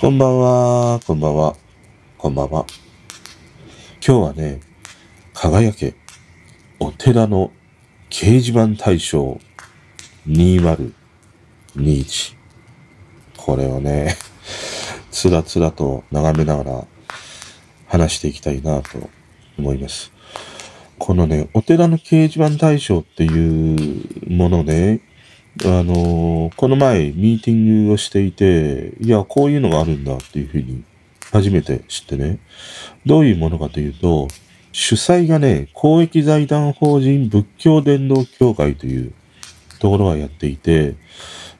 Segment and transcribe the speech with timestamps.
[0.00, 1.56] こんばんは、こんばんは、
[2.18, 2.66] こんばんは。
[3.94, 4.60] 今日はね、
[5.34, 5.96] 輝け、
[6.78, 7.50] お寺の
[8.08, 9.40] 掲示板大賞
[10.28, 12.36] 2021。
[13.36, 14.16] これをね、
[15.10, 16.86] つらつらと眺めながら
[17.88, 19.10] 話していきたいなと
[19.58, 20.12] 思います。
[20.98, 25.00] このね、お寺の掲示板大賞っていうものね、
[25.64, 30.84] あの、この前ミーティングをしていて、いや、こういうのがあるんだっていうふうに
[31.32, 32.38] 初めて知ってね。
[33.04, 34.28] どういうものかというと、
[34.70, 39.12] 主催がね、公益財団法人仏教伝道協会という
[39.80, 40.94] ところがやっていて、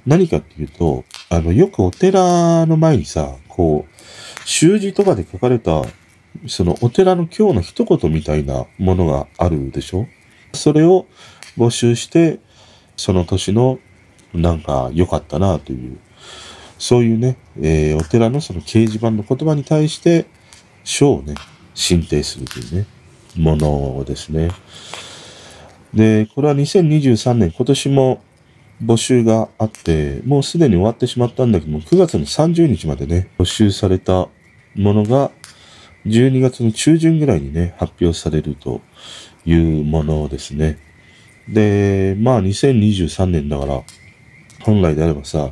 [0.06, 5.82] 何かっていうと、あの、よくお寺の前にさ、こう、習字とかで書かれた、
[6.46, 10.06] そのお寺の今日の一言みたいなものがあるでしょ？
[10.52, 11.06] それを
[11.56, 12.38] 募集して、
[12.98, 13.78] その年の
[14.34, 15.98] なんか良かったなという、
[16.78, 20.26] そういうね、えー、お寺のその掲示板の言葉に対して
[20.84, 21.34] 書をね、
[21.74, 22.86] 申請するというね、
[23.36, 24.50] ものですね。
[25.94, 28.22] で、これは2023年、今年も
[28.84, 34.28] 募集があって、もうすでに終わってしまったんだけども、9月の30日までね、募集された
[34.74, 35.30] ものが、
[36.04, 38.80] 12月の中旬ぐらいにね、発表されると
[39.46, 40.87] いうものですね。
[41.48, 43.82] で、まあ2023年だから、
[44.60, 45.50] 本来であればさ、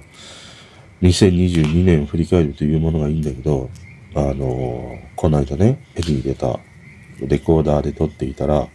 [1.03, 3.71] 2022年を振り返るというものがいいんだけど、
[4.15, 6.59] あの、この間ね、手に入れた
[7.21, 8.69] レコーダーで撮っていたら、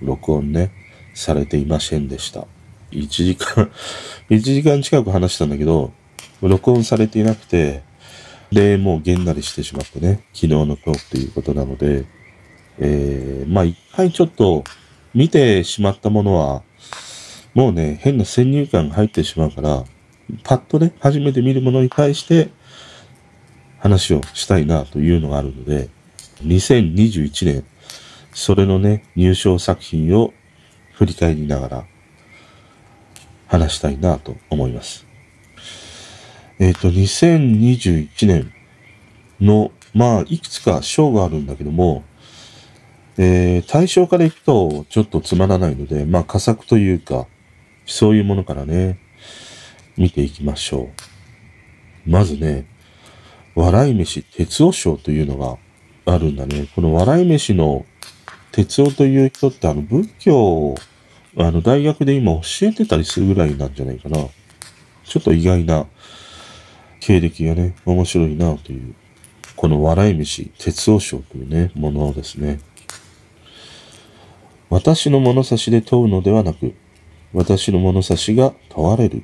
[0.00, 0.70] 録音ね、
[1.14, 2.46] されていませんでした。
[2.92, 3.70] 1時間
[4.30, 5.92] 1時間近く話したんだけど、
[6.40, 7.82] 録音されていなくて、
[8.52, 12.04] で、もうげんなりしてしまってね、昨日の今日ということなので、
[12.78, 14.62] えー、まあ一回ちょっと
[15.16, 16.62] 見てしまったものは、
[17.54, 19.82] もうね、変な先入観が入ってしまうから、
[20.44, 22.50] パッとね、初めて見るものに対して
[23.78, 25.88] 話をしたいなというのがあるので、
[26.42, 27.64] 2021年、
[28.34, 30.34] それのね、入賞作品を
[30.92, 31.84] 振り返りながら
[33.46, 35.06] 話したいなと思います。
[36.58, 38.52] えっ、ー、と、2021年
[39.40, 42.04] の、まあ、いくつか賞があるんだけども、
[43.18, 47.26] え、対象からいくとちょっとつまらないので、まあ、佳作というか、
[47.86, 48.98] そういうものからね、
[49.96, 50.90] 見ていきましょ
[52.06, 52.10] う。
[52.10, 52.66] まずね、
[53.54, 55.56] 笑い飯哲夫賞というのが
[56.14, 56.68] あるんだね。
[56.74, 57.86] この笑い飯の
[58.52, 60.74] 哲夫という人ってあの仏教を
[61.38, 64.18] あの大学で今教えてたりするぐらいなんじゃないかな。
[65.04, 65.86] ちょっと意外な
[67.00, 68.94] 経歴がね、面白いなという、
[69.56, 72.60] この笑い飯哲夫賞というね、ものですね。
[74.68, 76.74] 私の物差しで問うのではなく、
[77.32, 79.22] 私の物差しが問われる。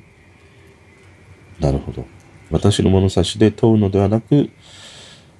[1.59, 2.05] なるほど。
[2.51, 4.49] 私の物差しで問うのではなく、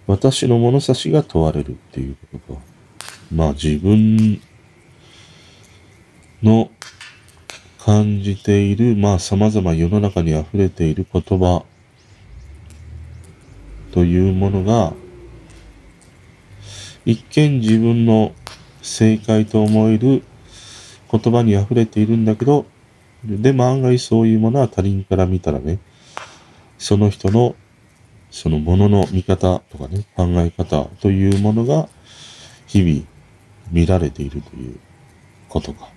[0.07, 2.59] 私の物差しが問われるっていうことか。
[3.31, 4.41] まあ自分
[6.41, 6.69] の
[7.79, 11.63] 感じている、まあ様々世の中に溢れている言葉
[13.91, 14.93] というものが、
[17.05, 18.33] 一見自分の
[18.83, 20.23] 正解と思える
[21.09, 22.65] 言葉に溢れているんだけど、
[23.25, 25.79] でも案外そういうものは他人から見たらね、
[26.77, 27.55] その人の
[28.29, 31.87] そのものの見方とかね、考え方というものが
[32.67, 33.05] 日々
[33.71, 34.79] 見られているという
[35.47, 35.87] ことか。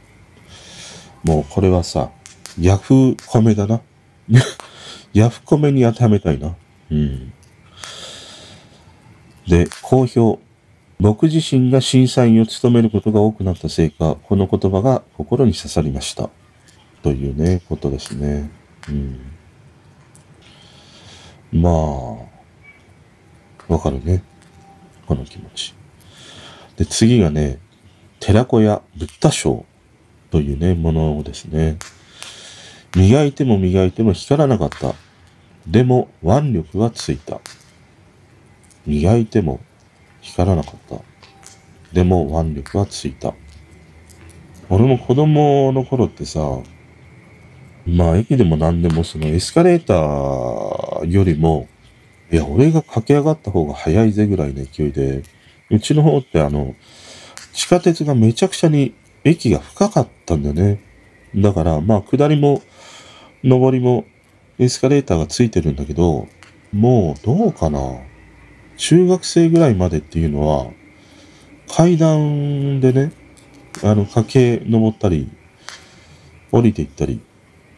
[1.24, 2.10] もうこれはさ、
[2.60, 3.80] ヤフーコメだな。
[5.12, 6.54] ヤフコメに当てはめたいな。
[6.90, 7.32] うん。
[9.48, 10.38] で、好評。
[10.98, 16.30] 僕自身が審査員を務めることが多くなったせいか、この言葉が心に刺さりました。
[17.02, 18.50] というね、ことですね。
[18.88, 19.20] うん。
[21.52, 21.72] まあ、
[23.68, 24.22] わかるね。
[25.06, 25.74] この気持ち。
[26.76, 27.58] で、次がね、
[28.18, 29.64] 寺子屋ブッダ賞
[30.30, 31.78] というね、ものですね。
[32.96, 34.94] 磨いても磨いても光らなかった。
[35.66, 37.40] でも腕力がついた。
[38.86, 39.60] 磨いても
[40.26, 40.96] 光らなかった。
[41.92, 43.34] でも腕力はついた。
[44.68, 46.40] 俺も子供の頃ってさ、
[47.86, 51.68] まあ駅でも何でもそのエスカレーターよりも、
[52.32, 55.22] いや、俺が駆け上がった方が早いぜぐらいの勢いで、
[55.70, 56.74] うちの方ってあの、
[57.52, 60.80] 地下鉄がめちゃくちゃに駅が深かったんだよね。
[61.36, 62.62] だから、まあ下りも
[63.44, 64.04] 上りも
[64.58, 66.26] エスカレーターがついてるんだけど、
[66.72, 67.80] もうどうかな。
[68.76, 70.70] 中学生ぐらいまでっていうのは、
[71.68, 73.12] 階段でね、
[73.82, 75.28] あの、駆け上ったり、
[76.52, 77.20] 降りていったり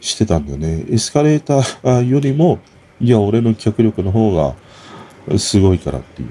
[0.01, 0.85] してたんだよね。
[0.91, 2.59] エスカレーターよりも、
[3.01, 6.29] いや、俺の脚力の方がすごいからっていう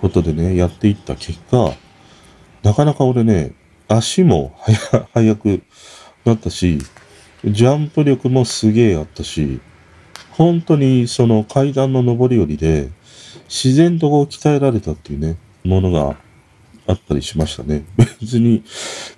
[0.00, 1.72] ことでね、やっていった結果、
[2.62, 3.52] なかなか俺ね、
[3.88, 4.54] 足も
[5.14, 5.62] 速く
[6.24, 6.78] なったし、
[7.44, 9.60] ジャンプ力もすげえあったし、
[10.32, 12.90] 本当にその階段の上り下りで、
[13.48, 16.16] 自然とこう鍛えられたっていうね、ものが
[16.86, 17.84] あったりしましたね。
[18.20, 18.62] 別に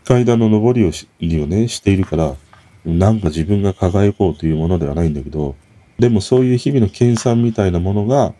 [0.04, 2.36] 階段の上り下りをね、しているから、
[2.84, 5.54] なんか自分が輝こうというものではないんだけど、
[5.98, 8.34] でもそういう日々の研鑽みたいなものが、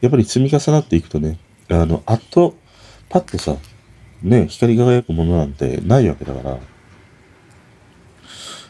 [0.00, 1.38] やっぱり積み重なっていくとね、
[1.68, 2.56] あの、あっと、
[3.08, 3.56] パッとさ、
[4.22, 6.58] ね、光り輝くものなんてないわけだから、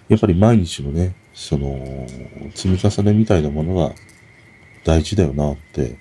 [0.09, 2.07] やっぱり毎日のね、その、
[2.55, 3.95] 積み重ねみたいなものが
[4.85, 5.99] 大事だよなって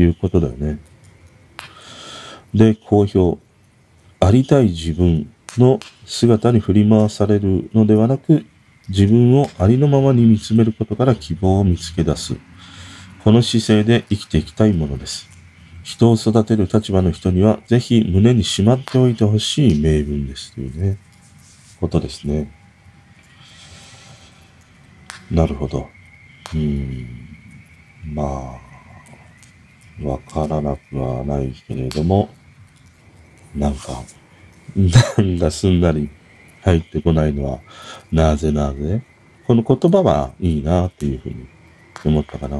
[0.00, 0.78] いうことだよね。
[2.54, 3.38] で、好評。
[4.22, 8.44] ありたい自分の姿に振り回されるのではなく、
[8.88, 12.36] 自分をありのままに見つめることから希望を見つけ出す。
[13.24, 15.28] この姿勢で生きていきたいものです。
[15.82, 20.54] 人を育てる立場の人には、ぜひ胸にしまっておいてほしい名文です。
[20.54, 20.98] というね、
[21.80, 22.52] ことですね。
[25.30, 25.88] なるほど。
[26.54, 27.06] うん。
[28.04, 28.69] まあ、
[30.02, 32.30] わからなくはないけれども、
[33.54, 34.02] なんか、
[34.76, 36.08] なんかすんなり
[36.62, 37.60] 入ってこないのは、
[38.12, 39.02] なぜなぜ？
[39.46, 41.48] この言葉はいいなっていうふうに
[42.04, 42.58] 思ったかな。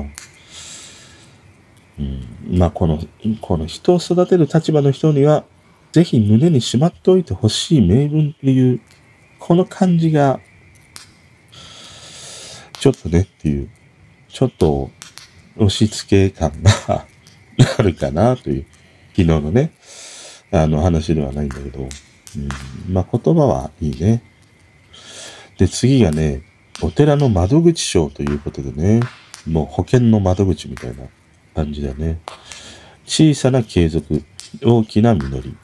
[1.98, 2.98] うん、まあ、この、
[3.40, 5.44] この人を育てる立場の人には、
[5.92, 8.80] ぜひ胸にしまっておいてほしい名文っていう、
[9.38, 10.40] この感じが、
[12.72, 13.70] ちょっとねっていう、
[14.28, 14.90] ちょっと
[15.56, 17.06] 押し付け感が
[17.78, 18.66] あるかなという、
[19.10, 19.72] 昨日のね、
[20.52, 24.22] あの話ではないんだけど、うん、まあ言葉はいいね。
[25.58, 26.42] で、次がね、
[26.82, 29.00] お寺の窓口賞ということでね、
[29.46, 31.04] もう保険の窓口みたいな
[31.54, 32.20] 感じだね。
[33.04, 34.22] 小さな継続、
[34.62, 35.56] 大きな実り。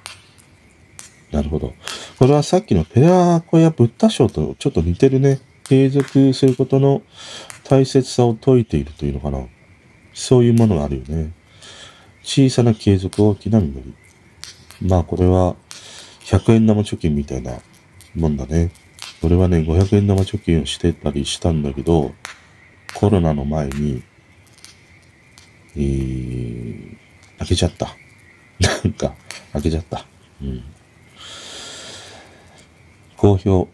[1.30, 1.74] なるほど。
[2.18, 5.40] これはさっきのペラコやブッダ賞とちょっと似てるね。
[5.64, 7.02] 継続することの
[7.64, 9.46] 大切さを説いているというのかな。
[10.12, 11.32] そういうものがあるよね。
[12.26, 13.94] 小さな継続、大きな実り。
[14.82, 15.54] まあこれは
[16.24, 17.52] 100円玉貯金みたいな
[18.16, 18.72] もんだね。
[19.22, 22.12] 俺はね、500円玉貯金をしてたりしたんだけど、
[22.94, 24.02] コロナの前に、
[25.76, 26.96] えー、
[27.38, 27.96] 開けちゃった。
[28.84, 29.14] なんか、
[29.52, 30.04] 開けちゃった。
[30.42, 30.64] うん。
[33.16, 33.68] 好評。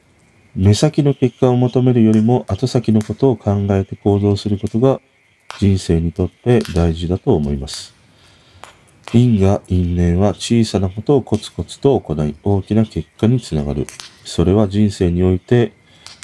[0.54, 5.00] 目先の結果を求めるよりも後先のことを考えて行動することが
[5.58, 7.91] 人生にとって大事だと思います。
[9.14, 13.86] 因果因縁は小さなことをコツコツと行い大きな結果につながる。
[14.24, 15.72] それは人生において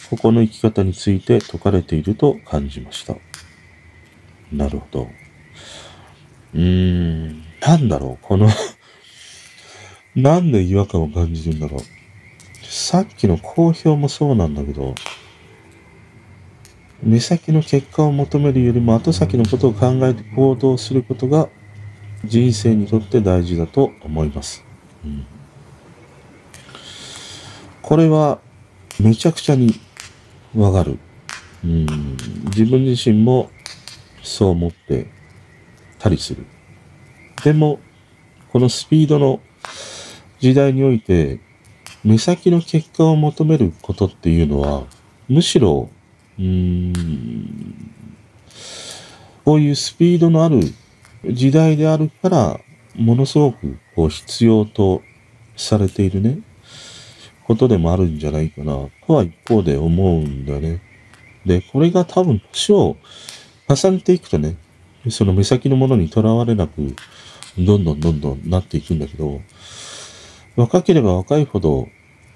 [0.08, 3.14] ここの生き方について説かれていると感じました。
[4.50, 5.08] なるほど。
[6.54, 8.48] うーん、なんだろう、この
[10.14, 11.80] なんで違和感を感じるんだろう。
[12.64, 14.94] さっきの公表もそうなんだけど、
[17.02, 21.48] 目先の結果を求めるよりも後先のことを考えて行動することが
[22.24, 24.64] 人生にとって大事だと思います。
[25.04, 25.26] うん、
[27.82, 28.40] これは
[29.00, 29.74] めちゃくちゃに
[30.54, 30.98] わかる。
[31.64, 31.86] うん、
[32.46, 33.50] 自分自身も
[34.22, 35.10] そう思って
[35.98, 36.46] たりする。
[37.44, 37.80] でも、
[38.52, 39.40] このスピードの
[40.40, 41.40] 時代において、
[42.04, 44.84] 目先の結果を求めることっていうのは、
[45.28, 45.90] むしろ、
[46.38, 46.92] うん、
[49.44, 50.60] こういうスピードのある
[51.24, 52.60] 時代であるから、
[52.96, 55.02] ものすごくこう必要と
[55.56, 56.38] されているね、
[57.46, 60.82] ことでもあるんじゃないかな、とは一方で思うんだよね。
[61.46, 62.96] で、これが多分年を
[63.68, 64.56] 重ねていくとね、
[65.10, 66.94] その目先のものにとらわれなく、
[67.58, 69.40] どんどんどんどんなっていくんだけど、
[70.56, 71.88] 若ければ若いほど、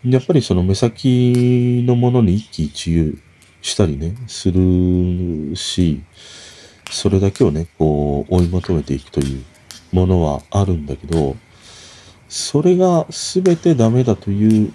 [0.05, 3.19] やっぱりその目先のものに一喜一憂
[3.61, 6.01] したりね、するし、
[6.93, 9.45] それだけをね、こう、追い求めていくという
[9.93, 11.37] ものはあるんだけど、
[12.29, 14.73] それが全てダメだという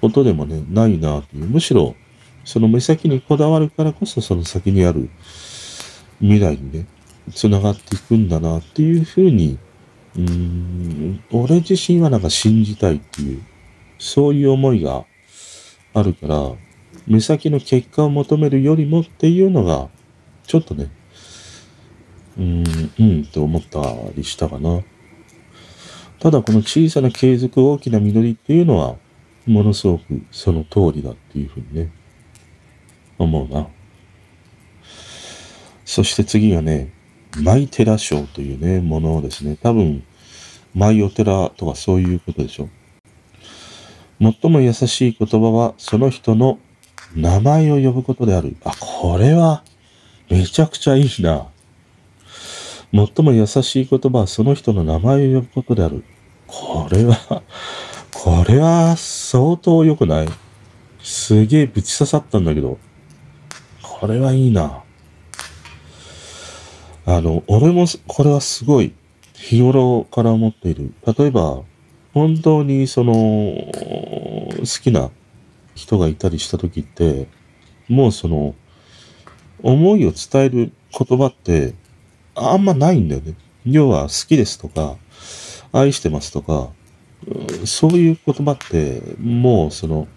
[0.00, 1.46] ことでもね、ないなという。
[1.46, 1.96] むしろ、
[2.44, 5.10] その目先にこだわるからこそ、その先にある
[6.20, 6.86] 未来にね、
[7.34, 9.58] 繋がっていくんだなっていうふうに、
[10.14, 13.42] うーん、俺自身はなんか信じたいっていう、
[13.98, 15.04] そういう思いが
[15.92, 16.52] あるから、
[17.08, 19.88] 目先の結果を求めるよりもっていうのが、
[20.46, 20.88] ちょっとね、
[22.38, 22.64] うん、
[22.98, 23.80] うんって思った
[24.14, 24.82] りしたかな。
[26.20, 28.96] ただこの小さな継続大きな実りっていうのは、
[29.46, 31.90] ものすごくその通りだっていうふうにね、
[33.18, 33.68] 思うな。
[35.84, 36.92] そして次がね、
[37.42, 39.56] マイテラ賞というね、ものをですね。
[39.62, 40.04] 多分、
[40.74, 42.68] マイオテラとかそういうことでしょ。
[44.20, 46.58] 最も優しい言葉は、その人の
[47.14, 48.56] 名前を呼ぶことである。
[48.64, 49.62] あ、これは、
[50.28, 51.48] めちゃくちゃいいな。
[52.92, 56.04] 最も優しい言葉は、その人の名前を呼ぶことである。
[56.46, 57.42] これは、
[58.12, 60.28] これは相当良くない？
[61.02, 62.78] すげえぶち刺さったんだけど。
[63.82, 64.82] これはいいな。
[67.04, 68.94] あの、俺もこれはすごい
[69.34, 70.92] 日頃から思っている。
[71.18, 71.62] 例えば、
[72.14, 75.10] 本当にその、好きな
[75.74, 77.28] 人がいたりした時って、
[77.88, 78.54] もうその、
[79.62, 81.74] 思いを伝える言葉って
[82.38, 83.34] あんまないんだよね。
[83.66, 84.96] 要は好きですとか、
[85.72, 86.70] 愛してますとか、
[87.64, 90.08] そういう言葉って、もうその、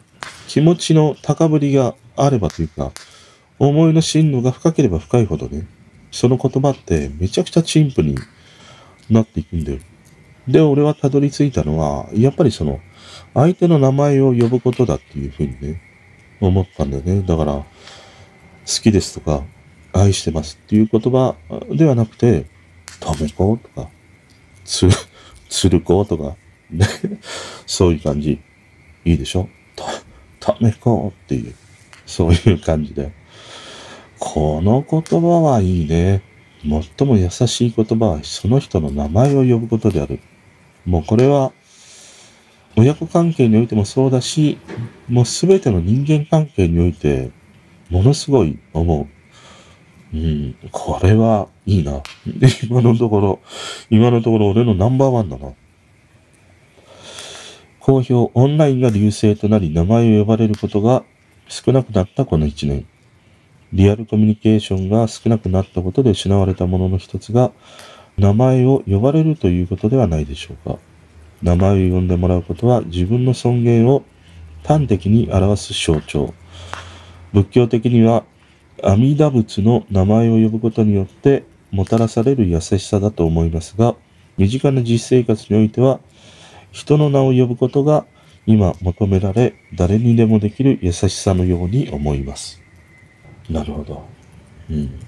[0.48, 2.92] 気持ちの高ぶりがあればというか、
[3.60, 5.68] 思いの進路が深ければ深いほどね、
[6.12, 8.16] その言葉ってめちゃくちゃ陳腐に
[9.10, 9.80] なっていくんだよ。
[10.48, 12.80] で、俺はたどり着いたのは、やっぱりその、
[13.34, 15.82] 相手の名前を呼ぶことだっていうふうにね、
[16.40, 17.22] 思ったんだよね。
[17.22, 17.66] だから、好
[18.66, 19.44] きですとか、
[19.94, 21.36] 愛してますっていう言葉
[21.70, 22.46] ではなくて、
[23.00, 23.90] とめことか、
[24.64, 24.88] つ、
[25.50, 26.36] つるこうとか、
[26.70, 26.88] ね、
[27.66, 28.40] そういう感じ。
[29.04, 29.50] いいでしょ？
[30.40, 31.56] た、ためこっていう、
[32.06, 33.12] そういう感じで。
[34.20, 36.22] この言葉はいいね。
[36.62, 40.20] 最も優しい言葉はその人の名前を呼ぶことである。
[40.86, 41.52] もうこれは、
[42.78, 44.58] 親子関係においてもそうだし、
[45.10, 47.32] もうすべての人間関係において、
[47.90, 49.08] ものすごい思う。
[50.14, 52.02] うん、これはいいな。
[52.68, 53.40] 今のところ、
[53.90, 55.54] 今のところ俺のナンバーワンだな。
[57.80, 61.04] 好評、オンラインが流星となり名前を呼ばれることが
[61.48, 62.86] 少なくなったこの一年。
[63.74, 67.52] リアルコミュニケーションが少なくなったことで失われたものの一つが、
[68.18, 70.78] 名前を呼ばれるということではないでしょうか。
[71.42, 74.04] 名前を呼んでもらうことは自分の尊厳を
[74.64, 76.34] 端的に表す象徴。
[77.34, 78.26] 仏教的には
[78.84, 83.96] 阿弥陀仏の名前を呼ぶことによってもたらされる優しさだと思いますが、
[84.38, 86.00] 身近な実生活においては、
[86.72, 88.06] 人の名を呼ぶことが
[88.46, 92.62] 今求められ、誰にでもできる優しさのように思います。
[93.50, 94.04] なるほど。
[94.70, 95.00] うん。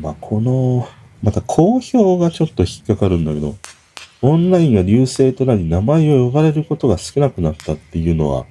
[0.00, 0.88] まあ、この、
[1.22, 3.56] また好評がちょっと引っかかるんだけど、
[4.22, 8.44] オンラインが流星となり名前を呼ばれることが少なくなったっていうのは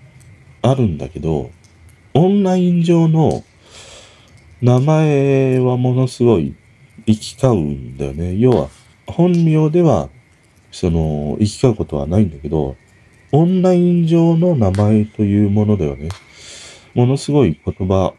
[0.61, 1.51] あるんだけど、
[2.13, 3.43] オンライン上の
[4.61, 6.55] 名前はものすごい
[7.05, 8.35] 行き交うんだよね。
[8.37, 8.69] 要は、
[9.07, 10.09] 本名では、
[10.71, 12.75] その、行き交うことはないんだけど、
[13.31, 16.09] オンライン上の名前というものではね、
[16.93, 18.13] ものすごい言葉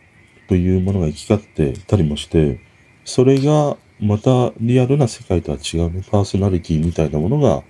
[0.49, 2.61] というものが行き交ってたりもして、
[3.05, 7.63] それがまたリアルな世界とは違うね、パーソナリティみたいなものが、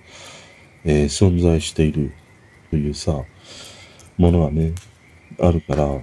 [0.85, 2.13] えー、存在している
[2.69, 3.23] というさ、
[4.17, 4.73] ものがね、
[5.39, 6.01] あるから、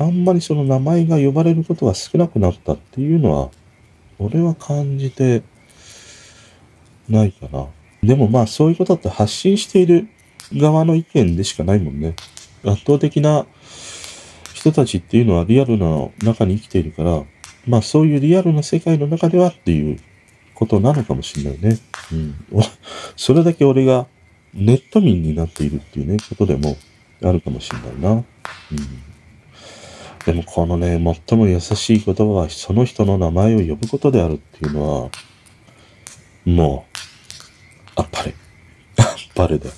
[0.00, 3.50] あんまりその名前が呼ばれることが少なくなったっていうのは、
[4.18, 5.42] 俺は感じて
[7.08, 7.66] ないかな。
[8.02, 10.08] でもまあそういうことって発信している
[10.52, 12.14] 側の意見でしかないもんね。
[12.64, 13.46] 圧倒的な
[14.54, 17.24] 人たちっていうのはリアルな中に生きているから、
[17.66, 19.98] まあそういうリアルな世界の中ではっていう
[20.54, 21.78] ことなのかもしれないね。
[22.12, 22.34] うん。
[23.16, 24.06] それだけ俺が
[24.54, 26.76] ネット民になっているっていうね、ことでも
[27.22, 28.10] あるかもしれないな。
[28.12, 28.24] うん。
[30.28, 35.10] でもこのね、最も優しい言葉はその人の名前を呼ぶことであるっていうのは、
[36.44, 38.34] もう、あっぱれ。
[39.00, 39.70] あっぱれだ。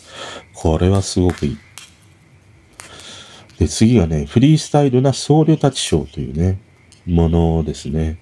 [0.53, 1.59] これはすごくいい。
[3.61, 6.59] で、次がね、フリースタイルな僧侶たち賞というね、
[7.07, 8.19] ものですね。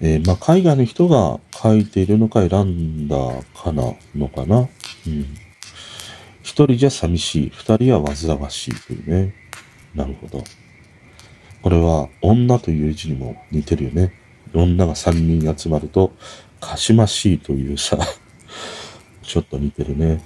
[0.00, 3.16] えー、まあ、海外の人が書いているのか選んだ
[3.60, 4.68] かな、のかな。
[5.08, 5.36] うん。
[6.44, 9.34] 一人じゃ寂しい、二人は煩わしいというね。
[9.96, 10.44] なるほど。
[11.62, 14.12] これは女という字にも似てるよね。
[14.52, 16.12] 女が三人集まると、
[16.60, 17.98] かしましいというさ、
[19.22, 20.20] ちょっと似てるね。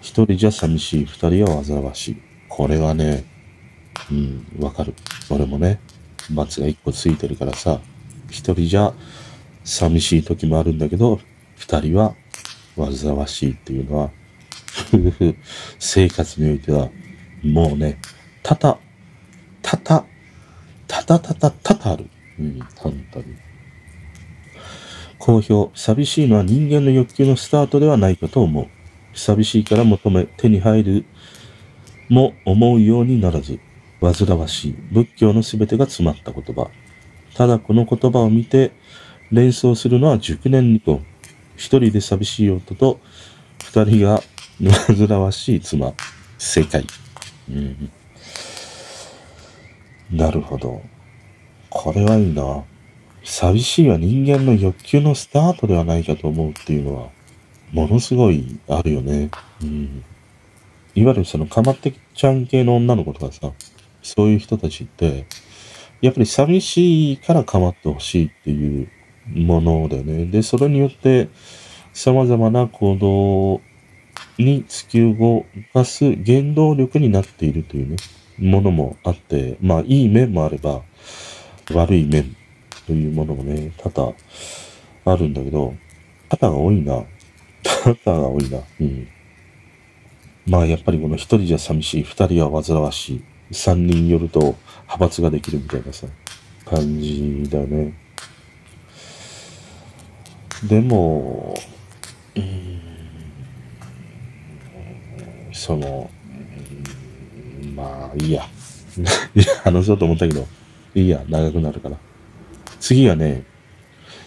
[0.00, 2.16] 一人じゃ寂しい、二人は煩わしい。
[2.48, 3.24] これはね、
[4.10, 4.94] うん、わかる。
[5.30, 5.80] 俺もね、
[6.30, 7.80] 罰が一個ついてるからさ、
[8.28, 8.92] 一人じゃ
[9.64, 11.20] 寂しい時もあるんだけど、
[11.56, 12.14] 二人は
[12.76, 14.10] 煩わしいっていうのは、
[14.92, 15.36] 夫婦
[15.78, 16.90] 生活においては、
[17.42, 17.98] もうね、
[18.42, 18.78] たた、
[19.62, 20.04] たた、
[20.92, 22.10] たたたたたたる。
[22.38, 23.24] うん、本当に。
[25.18, 28.66] 好評、寂しいのは人間の欲求のスタートではないかと思う。
[29.14, 31.04] 寂しいから求め、手に入る
[32.10, 33.58] も思うようにならず、
[34.02, 36.70] 煩わしい仏教のすべてが詰まった言葉。
[37.34, 38.72] ただこの言葉を見て、
[39.30, 41.06] 連想するのは熟年離婚。
[41.56, 43.00] 一人で寂しい夫と、
[43.64, 44.22] 二人が
[44.88, 45.94] 煩わしい妻。
[46.36, 46.84] 世界。
[47.50, 47.90] うん。
[50.12, 50.82] なるほど。
[51.70, 52.64] これはいいな。
[53.24, 57.08] 寂しいは人間の欲求のスタートではないかと思うっていうのは、
[57.72, 59.30] ものすごいあるよね。
[59.62, 60.04] うん。
[60.94, 63.52] いわゆるそのかまってちゃん系の女の子とかさ、
[64.02, 65.24] そういう人たちって、
[66.02, 68.88] やっぱり寂しいからかまってほしいっていう
[69.28, 70.26] ものだよね。
[70.26, 71.28] で、それによって、
[71.94, 73.60] 様々な行動
[74.38, 77.96] に突き動かす原動力になっているというね、
[78.42, 80.82] ものもあって、まあ、いい面もあれば、
[81.72, 82.36] 悪い面
[82.86, 84.14] というものもね、多々
[85.04, 85.74] あるんだけど、
[86.28, 87.04] 多々が多いな。
[88.04, 88.58] 多々が多いな。
[88.80, 89.08] うん。
[90.46, 96.06] まあ、やっぱりこの一人じゃ寂しい、二人は煩わしい、三人よると派閥ができるみたいなさ、
[96.64, 97.94] 感じだね。
[100.64, 101.54] でも、
[102.34, 102.80] うん、
[105.52, 106.10] その、
[107.74, 108.44] まあ、いいや。
[109.34, 110.46] いや、話そうと思ったけど、
[110.94, 111.96] いいや、長くなるから。
[112.80, 113.44] 次はね、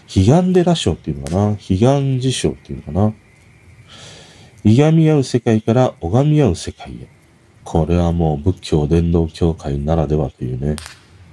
[0.08, 1.58] 彼岸寺章っていうのかな？
[1.58, 3.14] 彼岸寺章っていうのかな？
[4.64, 7.08] いがみ合う世界から拝み合う世界へ。
[7.64, 10.76] これはもう仏教伝道協会ならではというね、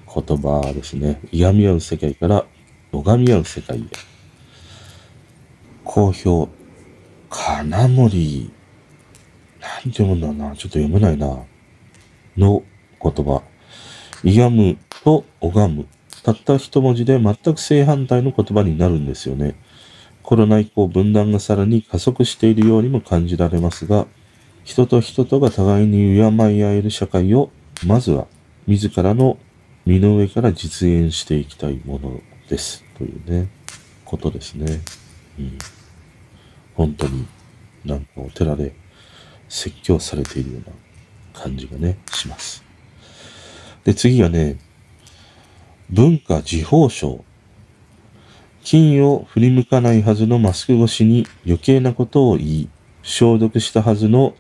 [0.07, 1.21] 言葉ですね。
[1.33, 2.45] いがみ合う世界から
[2.93, 3.83] 拝み合う世界へ。
[5.85, 6.49] 好評、
[7.31, 8.51] 金森、
[9.61, 10.57] なんて読むんだろうな。
[10.57, 11.39] ちょっと読めないな。
[12.37, 12.63] の
[13.03, 13.43] 言葉。
[14.25, 15.87] いがむと拝む。
[16.23, 19.57] たった一文字で全く正反対の言葉になるんですよね。
[20.23, 24.07] コロナ以降分断がさらに加速しているようにも感じられますが、
[24.65, 27.51] 人と人とが互いに敬い合える社会を、
[27.85, 28.29] まずは
[28.67, 29.39] 自らの
[29.85, 32.85] 身の上から実現していきたいものです。
[32.97, 33.49] というね、
[34.05, 34.81] ことですね。
[35.39, 35.59] うん。
[36.75, 37.27] 本当に
[37.85, 38.75] なんかお寺で
[39.49, 40.77] 説教されているような
[41.33, 42.65] 感じがね、します。
[43.85, 44.59] で、次がね、
[45.91, 47.25] 文化時報賞。
[48.65, 52.69] 金を振り向かないはずのマスク越しに余計なことを言い、
[53.03, 54.35] 消毒したはずの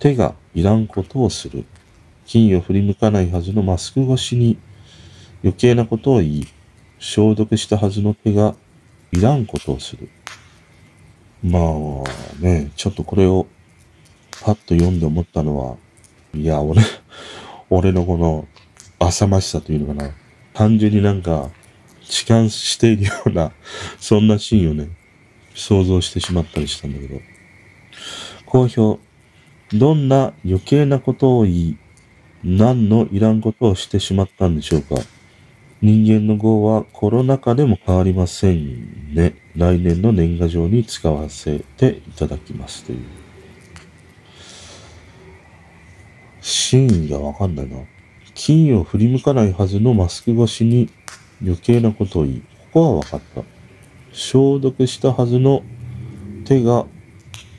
[0.00, 1.64] 手がいらんことをする。
[2.26, 4.58] 金を振り向かないはずのマスク越しに
[5.42, 6.46] 余計なことを言い、
[6.98, 8.56] 消毒したはずの手が
[9.12, 10.08] いらんことをする。
[11.42, 13.46] まあね、ちょっとこれを
[14.42, 15.76] パッと読んで思ったのは、
[16.34, 16.82] いや、俺、
[17.70, 18.46] 俺のこの
[18.98, 20.10] 浅ましさというのかな。
[20.52, 21.50] 単純になんか、
[22.02, 23.52] 痴漢しているような、
[23.98, 24.88] そんなシーンをね、
[25.54, 27.20] 想像してしまったりしたんだけど、
[28.46, 28.98] 好評。
[29.72, 31.76] どんな余計なことを言い、
[32.44, 34.96] 何のいらんことをしてしまったんでしょうか。
[35.80, 39.34] 人間の業はコロナ禍でも変わりませんね。
[39.56, 43.23] 来年の年賀状に使わせていただきますという。
[46.46, 47.78] 真意がわかんないな。
[48.34, 50.90] 金を振り向かないはずのマスク越しに
[51.42, 53.42] 余計なことを言い、ここは分かった。
[54.12, 55.62] 消毒したはずの
[56.44, 56.84] 手が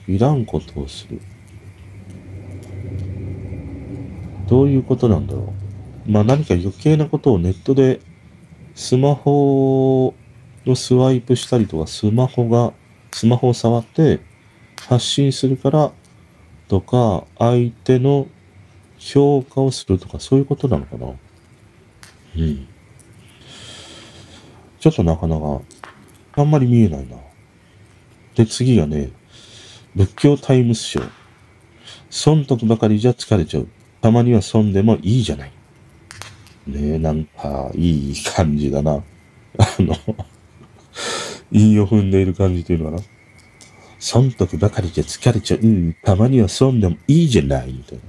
[0.08, 1.20] いらんことをする。
[4.48, 5.52] どういうことなんだろ
[6.08, 6.12] う。
[6.12, 8.02] まあ何か余計なことをネットで
[8.76, 10.14] スマホ
[10.64, 12.72] のスワイプしたりとか、スマホが、
[13.12, 14.20] スマホを触って
[14.88, 15.92] 発信するから
[16.68, 18.28] とか、相手の
[19.08, 21.08] 評価をするとか、そういうことなのかな？
[22.38, 22.68] うん。
[24.80, 25.62] ちょっとなかなか、
[26.38, 27.18] あんまり見えないな。
[28.34, 29.12] で、次がね、
[29.96, 31.02] 仏教タイムス賞。
[32.10, 33.68] 損得ばかりじゃ疲れちゃう。
[34.02, 35.52] たまには損でもいいじゃない。
[36.66, 39.04] ねえ、なんか、いい感じだな。
[39.58, 39.96] あの
[41.52, 43.04] 韻を踏んでいる感じというのかな。
[44.00, 45.60] 損得ばかりじゃ疲れちゃう。
[45.62, 47.68] うん、たまには損でもいいじゃない。
[47.72, 48.04] みたいな。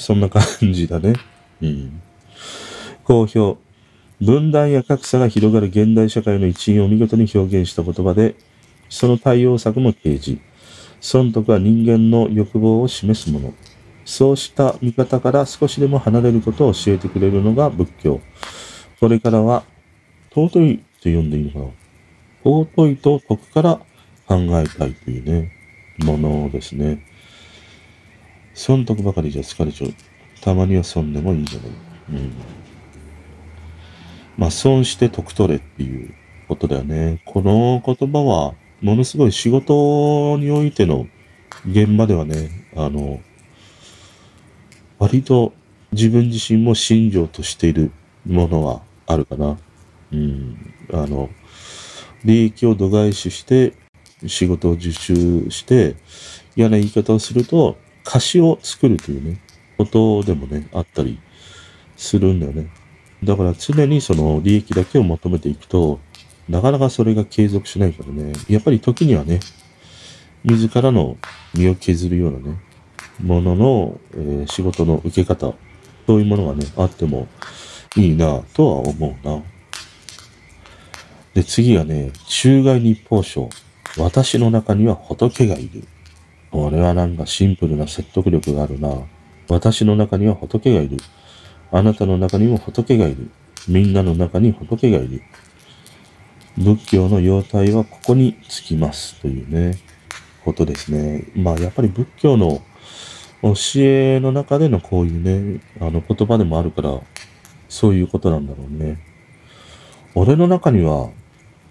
[0.00, 1.12] そんな感じだね。
[1.60, 2.02] うん。
[3.04, 3.58] 好評。
[4.20, 8.34] 分断や格差が広がる現代社会の一員を見事に表現した言葉で、
[8.88, 10.40] その対応策も掲示。
[11.00, 13.54] 損得は人間の欲望を示すもの。
[14.04, 18.20] そうした見方から少しでも離れることを教えてくれるのが仏教。
[18.98, 19.64] これからは、
[20.34, 21.64] 尊いと呼んでいいのかな。
[22.44, 23.80] 尊いと徳から
[24.26, 25.52] 考えたいというね、
[25.98, 27.09] ものですね。
[28.54, 29.94] 損得ばかりじゃ疲れちゃう。
[30.40, 31.70] たまには損でもいいじゃない。
[32.10, 32.32] うん。
[34.36, 36.14] まあ、損して得取れっていう
[36.48, 37.22] ことだよね。
[37.26, 41.06] この言葉は、ものすごい仕事においての
[41.68, 43.20] 現場ではね、あの、
[44.98, 45.52] 割と
[45.92, 47.90] 自分自身も信条としている
[48.26, 49.58] ものはあるかな。
[50.12, 50.74] うん。
[50.92, 51.28] あの、
[52.24, 53.74] 利益を度外視して
[54.26, 55.96] 仕事を受注して
[56.56, 59.40] 嫌な言い方をすると貸しを作るというね、
[59.76, 61.18] ことでもね、あったり
[61.96, 62.68] するんだよね。
[63.22, 66.00] だから常にその利益だけを求めていくと、
[66.48, 69.40] なかなかそれが継続しないからね、やっぱり時にはね、
[70.44, 71.16] 自らの
[71.54, 72.60] 身を削るようなね、
[73.22, 75.54] ものの、えー、仕事の受け方、
[76.06, 77.28] そういうものがね、あっても
[77.96, 79.42] いいなとは思うな。
[81.34, 83.48] で、次がね、中外日報賞。
[83.96, 85.84] 私の中には仏がいる。
[86.50, 88.90] これはなんかシンプルな説得力があるな。
[89.48, 90.96] 私の中には仏がいる。
[91.72, 93.30] あなたの中にも仏がいる。
[93.68, 95.22] みんなの中に仏がいる。
[96.58, 99.78] 仏教の要態はここにつきますというね、
[100.44, 101.24] ことですね。
[101.36, 102.62] まあやっぱり仏教の
[103.42, 105.22] 教えの中でのこういう
[105.54, 107.00] ね、あの言葉でもあるから、
[107.68, 108.98] そういうことなんだろうね。
[110.14, 111.10] 俺の中には、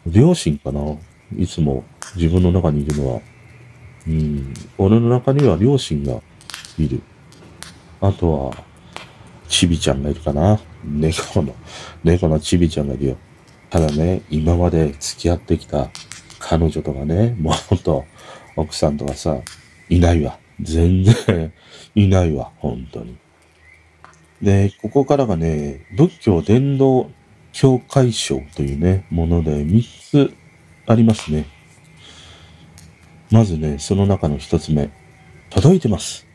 [0.07, 0.97] 両親かな
[1.37, 1.83] いつも
[2.15, 3.21] 自分の中にいるのは。
[4.07, 6.21] うん、俺の中には両親が
[6.77, 7.01] いる。
[8.01, 8.63] あとは、
[9.47, 10.59] ちびちゃんがいるかな。
[10.83, 11.55] 猫の、
[12.03, 13.17] 猫のちびちゃんがいるよ。
[13.69, 15.89] ただね、今まで付き合ってきた
[16.39, 18.05] 彼女とかね、もうほんと、
[18.55, 19.39] 奥さんとかさ、
[19.89, 20.37] いないわ。
[20.61, 21.53] 全然
[21.95, 23.17] いないわ、本当に。
[24.41, 27.09] で、ここからがね、仏教伝道
[27.51, 30.33] 教会賞というね、もので3つ
[30.85, 31.45] ありますね。
[33.31, 34.89] まずね、その中の1つ目。
[35.49, 36.27] 届いてます。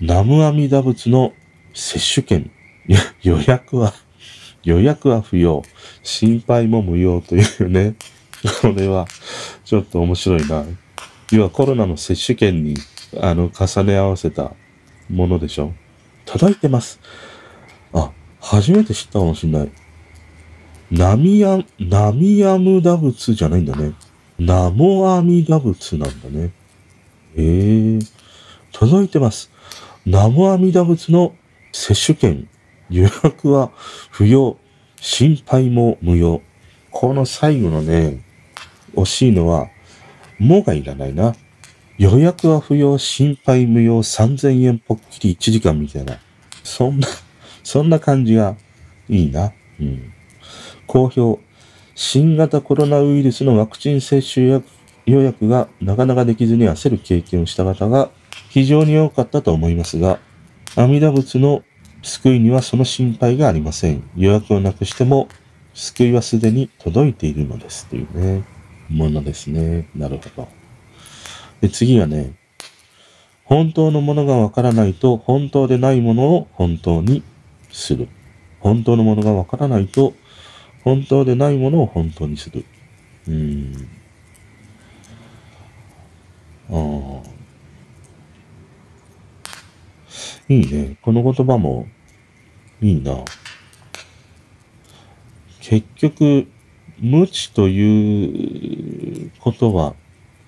[0.00, 1.32] 南無阿弥陀仏の
[1.72, 2.50] 接種券。
[3.22, 3.94] 予約は、
[4.64, 5.62] 予約は不要。
[6.02, 7.94] 心配も無用というね。
[8.62, 9.06] これは、
[9.64, 10.64] ちょっと面白いな。
[11.32, 12.74] 要はコロナの接種券に、
[13.20, 14.52] あの、重ね合わせた
[15.08, 15.72] ものでしょ。
[16.24, 17.00] 届いてます。
[17.92, 18.10] あ、
[18.40, 19.70] 初めて知ったかもしんない。
[20.90, 23.92] ナミヤ、ナミヤムダ仏じゃないんだね。
[24.38, 26.52] ナモアミダ仏なんだね。
[27.36, 28.06] ええー、
[28.72, 29.50] 届いてます。
[30.04, 31.34] ナモアミダ仏の
[31.72, 32.48] 接種券、
[32.90, 33.72] 予約は
[34.10, 34.58] 不要、
[35.00, 36.42] 心配も無用。
[36.90, 38.22] この最後のね、
[38.94, 39.68] 惜しいのは、
[40.38, 41.34] もがいらないな。
[41.98, 46.18] 予約は不要、心配無用、3000円ぽっきり1時間みたいな。
[46.62, 47.08] そんな、
[47.64, 48.56] そんな感じが
[49.08, 49.52] いいな。
[49.80, 50.12] うん。
[50.86, 51.40] 好評。
[51.96, 54.62] 新型コロナウイルスのワクチン接種
[55.06, 58.10] 予約がなかなかできずに焦る経験をした方が
[58.50, 60.20] 非常に多かったと思いますが、
[60.76, 61.62] 阿弥陀仏の
[62.02, 64.08] 救いにはその心配がありません。
[64.14, 65.28] 予約をなくしても
[65.72, 67.86] 救いはすでに届いているのです。
[67.86, 68.44] というね、
[68.90, 69.88] ものですね。
[69.96, 70.48] なるほど。
[71.62, 72.34] で、次はね、
[73.44, 77.22] 本当のものがわからないと本当でないものを本当に
[77.72, 78.08] する。
[78.60, 80.12] 本当のものがわからないと
[80.86, 82.64] 本当でないものを本当にする。
[83.26, 83.88] うん。
[86.70, 86.74] あ
[87.26, 87.28] あ。
[90.48, 90.96] いいね。
[91.02, 91.88] この言葉も
[92.80, 93.24] いいな。
[95.58, 96.46] 結局、
[97.00, 99.96] 無知ということは、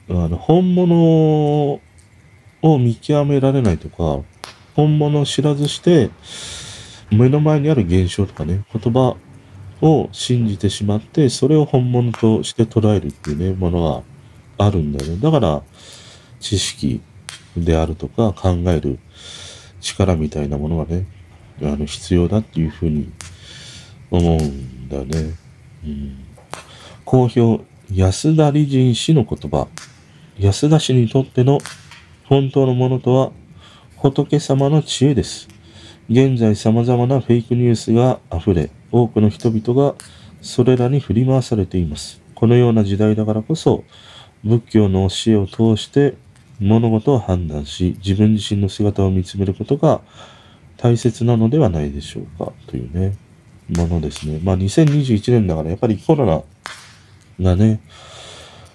[0.08, 1.80] あの、本物
[2.62, 4.22] を見極められないとか、
[4.76, 6.10] 本物を知らずして、
[7.10, 9.16] 目の前にある現象とかね、言葉
[9.80, 14.04] を信じてしまって、それを本物として捉えるっていうね、もの
[14.58, 15.20] があるんだよね。
[15.20, 15.62] だから、
[16.40, 17.00] 知識
[17.56, 18.98] であるとか考える
[19.80, 21.06] 力みたいなものがね、
[21.62, 23.10] あの、必要だっていうふうに
[24.10, 25.34] 思うんだよね。
[25.84, 26.24] うん。
[27.04, 29.68] 好評、安田理人氏の言葉。
[30.38, 31.58] 安田氏にとっての
[32.26, 33.32] 本当のものとは
[33.96, 35.48] 仏様の知恵です。
[36.08, 39.94] 現在様々なフェイクニュースが溢れ、多くの人々が
[40.40, 42.20] それらに振り回されています。
[42.34, 43.84] このような時代だからこそ、
[44.44, 46.14] 仏教の教えを通して
[46.60, 50.00] 物事を判断し、自分自身の姿を見つめることが
[50.76, 53.16] 大切なのではないでしょうか、というね、
[53.68, 54.40] ものですね。
[54.42, 56.44] まあ2021年だからやっぱりコロ
[57.38, 57.80] ナがね、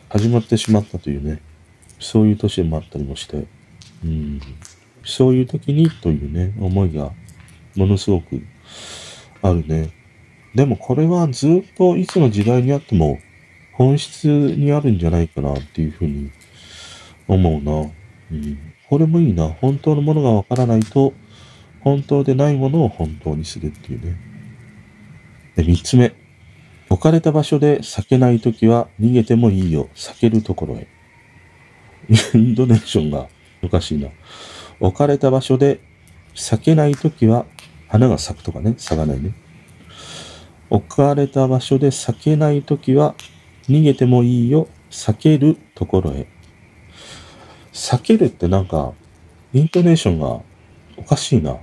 [0.09, 1.41] 始まってしまったというね、
[1.99, 3.47] そういう年でもあったりもして、
[4.03, 4.41] うん、
[5.03, 7.11] そういう時にというね、思いが
[7.75, 8.41] ものすごく
[9.41, 10.02] あるね。
[10.55, 13.19] でもこれはずっといつの時代にあっても
[13.73, 16.31] 本質にあるんじゃないかなっていうふうに
[17.27, 17.91] 思うな。
[18.31, 18.57] うん。
[18.87, 19.49] これもいいな。
[19.49, 21.13] 本当のものがわからないと、
[21.81, 24.15] 本当でないものを本当にするっていうね。
[25.55, 26.13] で、三つ目。
[26.89, 29.89] 置かれた場所で避けないときは逃げてもいいよ。
[29.95, 30.87] 避けるところへ。
[32.35, 33.27] インドネーションが
[33.63, 34.09] おかしいな。
[34.79, 35.79] 置かれた場所で
[36.35, 37.45] 咲けないときは
[37.87, 39.33] 花が咲くとかね、咲かないね。
[40.73, 43.13] 置かれた場所で咲けないときは
[43.69, 46.25] 逃げてもいいよ、咲けるところへ。
[47.71, 48.93] 咲けるってなんか、
[49.53, 50.41] イントネーションが
[50.97, 51.57] おかしいな。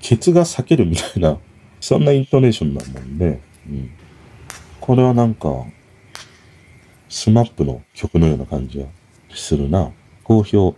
[0.00, 1.38] ケツが裂けるみたいな、
[1.80, 3.40] そんなイントネーションだもんね。
[3.68, 3.90] うん。
[4.80, 5.48] これはなんか、
[7.08, 8.86] スマップの曲のような感じが
[9.32, 9.92] するな。
[10.24, 10.74] 講評。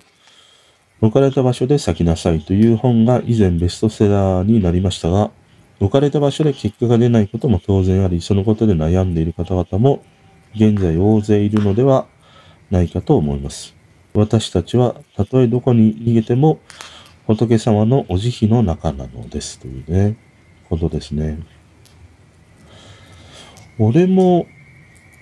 [1.01, 5.31] 置かれた場所で咲きなさいという本が以前ベストセラーになりましたが、
[5.81, 10.03] 置かれた場所で結果が出ないことも当然あり、そのことで悩んでいる方々も
[10.55, 12.07] 現在大勢いるのでは
[12.71, 13.75] ないかと思います。
[14.15, 16.61] 私たちはたとえどこに逃げても
[17.27, 20.17] 仏様のお慈悲の中なのですというね、
[20.69, 21.39] ことですね。
[23.79, 24.47] 俺も、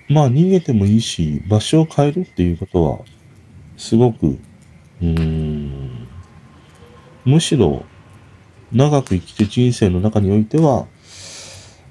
[0.09, 2.99] まあ逃げてもいいし、場所を変えるっていうことは、
[3.77, 4.39] すごく
[5.03, 6.09] うーん。
[7.25, 7.85] むしろ、
[8.73, 10.87] 長く生きて人生の中においては、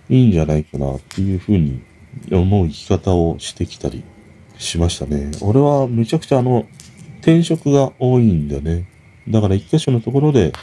[0.09, 1.81] いいんじゃないかなっていうふうに
[2.31, 4.03] 思う生き方をしてきたり
[4.57, 5.31] しましたね。
[5.41, 6.67] 俺はめちゃくちゃあの、
[7.19, 8.87] 転職が多いんだよね。
[9.27, 10.53] だから一箇所のところで、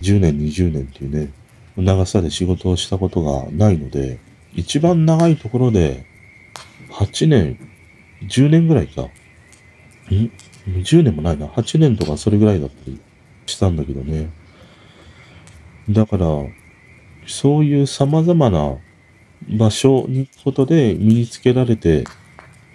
[0.00, 1.30] 10年、20年っていうね、
[1.76, 4.18] 長さで仕事をしたことがないので、
[4.54, 6.06] 一番長いところで、
[6.90, 7.58] 8年、
[8.22, 9.02] 10年ぐらいか。
[9.02, 9.08] ん
[10.66, 11.46] ？10年もないな。
[11.46, 12.98] 8年とかそれぐらいだったり
[13.46, 14.30] したんだけどね。
[15.90, 16.26] だから、
[17.26, 18.76] そういう様々な
[19.48, 22.04] 場所に行くことで身につけられて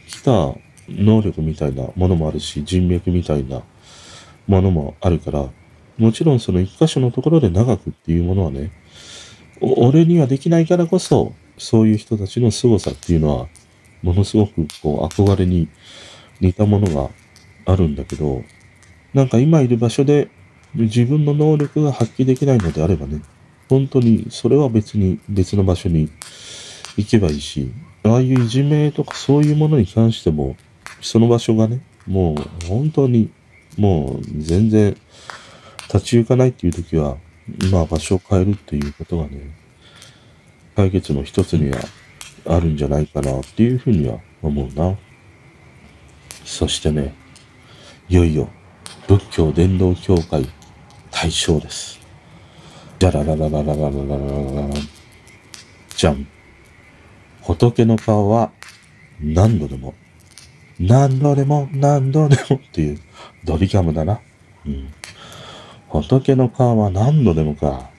[0.08, 0.54] きた
[0.90, 3.62] 能力みたいなものもあるし、人脈みたいな
[4.48, 5.50] ものもあるから、
[5.98, 8.72] もちろんその一箇所のところで長くっていうものはね、
[9.62, 13.48] 俺にはできないからこそ、そういう人たちの凄さっていうのは、
[14.02, 15.70] ものすごくこう憧れに
[16.42, 17.10] 似たものが
[17.66, 18.44] あるんだけど、
[19.14, 20.30] なんか今いる場所で
[20.76, 23.22] 自分の能力が発揮できないのであればね、
[23.70, 26.10] 本当にそれは別に別の場所に
[26.98, 27.72] 行けばいいし、
[28.04, 30.56] ああいういじめとかそういうものに関しても、
[31.02, 33.30] その場所がね、もう本当に
[33.78, 34.96] もう全然
[35.94, 37.18] 立ち行かないっていう時は、
[37.62, 39.56] 今場所を変えるっていうことがね、
[40.76, 41.80] 解決の一つには
[42.46, 44.98] あるんじゃないかなっていうふうには思うな。
[46.46, 47.14] そしてね、
[48.10, 48.50] いよいよ
[49.08, 50.50] 仏教伝道協会
[51.14, 52.00] 大賞です。
[53.00, 54.18] じゃららららららららら
[54.62, 54.74] らら
[55.96, 56.28] じゃん。
[57.42, 58.52] 仏の顔は
[59.22, 59.94] 何度でも、
[60.80, 63.00] 何度でも何度でもっていう
[63.46, 64.20] ドリカムだな。
[64.66, 64.94] うん。
[65.88, 67.92] 仏の顔は何度でもか。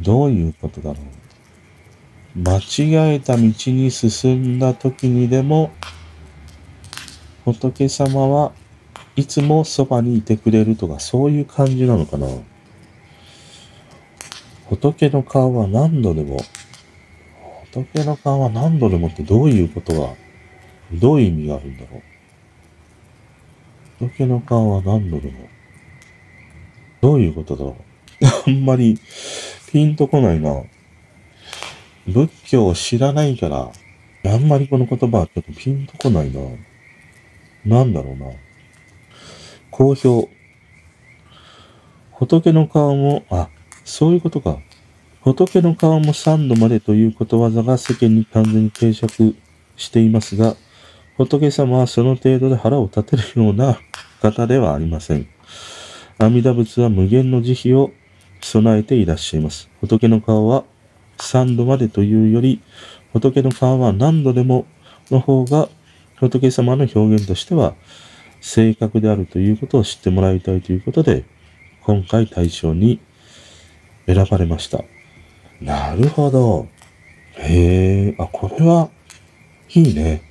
[0.00, 1.00] どういうことだろ
[2.36, 2.38] う。
[2.38, 5.72] 間違えた道に進んだ時にでも、
[7.44, 8.52] 仏様は
[9.18, 12.28] いつもそばにいてくれるとか、そういう感じなのかな？
[14.68, 16.38] 仏の顔は何度でも、
[17.72, 20.14] 仏の顔は何度でもってどういうことが、
[20.92, 22.00] どういう意味があるんだろ
[24.02, 24.06] う？
[24.06, 25.48] 仏の顔は何度でも、
[27.00, 27.76] どういうことだろ
[28.20, 28.24] う？
[28.46, 29.00] あんまり
[29.72, 30.62] ピンとこないな。
[32.06, 33.72] 仏教を知らないから、
[34.32, 36.40] あんまりこの言葉はちょっとピンとこないな。
[37.66, 38.30] なんだろうな。
[39.78, 40.28] 好評。
[42.10, 43.48] 仏の顔も、あ、
[43.84, 44.58] そういうことか。
[45.20, 49.36] 仏の顔も三度までということわざが世間に完全に定着
[49.76, 50.56] していますが、
[51.16, 53.78] 仏様はその程度で腹を立てるような
[54.20, 55.28] 方ではありません。
[56.18, 57.92] 阿弥陀仏は無限の慈悲を
[58.40, 59.70] 備えていらっしゃいます。
[59.80, 60.64] 仏の顔は
[61.18, 62.60] 三度までというより、
[63.12, 64.66] 仏の顔は何度でも
[65.12, 65.68] の方が
[66.16, 67.76] 仏様の表現としては
[68.40, 71.24] 正確であるということを知ってもらいたいということで、
[71.82, 73.00] 今回対象に
[74.06, 74.84] 選ばれました。
[75.60, 76.68] なるほど。
[77.36, 78.90] へえ、あ、これは、
[79.74, 80.22] いいね。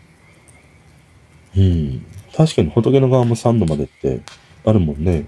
[1.56, 2.06] うん。
[2.36, 4.22] 確かに仏の側も3度までって
[4.64, 5.26] あるもんね。